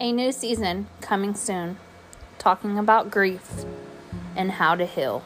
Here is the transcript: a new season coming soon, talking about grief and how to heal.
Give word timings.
a 0.00 0.12
new 0.12 0.30
season 0.30 0.86
coming 1.00 1.34
soon, 1.34 1.76
talking 2.38 2.78
about 2.78 3.10
grief 3.10 3.64
and 4.36 4.52
how 4.52 4.74
to 4.76 4.86
heal. 4.86 5.24